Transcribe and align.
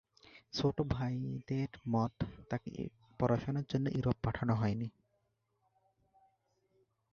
তার 0.01 0.53
ছোট 0.53 0.77
ভাইদের 0.87 1.69
মত 1.87 2.15
তাকে 2.49 2.71
পড়াশোনার 3.19 3.65
জন্য 3.69 3.85
ইউরোপ 3.89 4.17
পাঠানো 4.23 4.53
হয়নি। 4.55 4.87